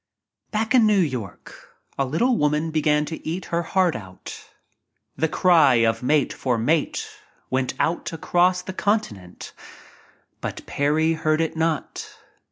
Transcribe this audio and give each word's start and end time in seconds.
Back 0.49 0.73
in 0.73 0.87
New 0.87 0.97
York 0.99 1.75
a 1.95 2.05
little 2.07 2.35
woman 2.35 2.71
began 2.71 3.05
to 3.05 3.23
eat 3.23 3.45
her 3.53 3.61
heart 3.61 3.95
out. 3.95 4.49
The 5.15 5.27
cry 5.27 5.75
of 5.75 6.01
mate 6.01 6.33
for 6.33 6.57
mate 6.57 7.07
went 7.51 7.75
out 7.79 8.11
across 8.11 8.63
the 8.63 8.73
continent, 8.73 9.53
but 10.39 10.65
Parry 10.65 11.13
heard 11.13 11.39
it 11.39 11.55
not. 11.55 12.15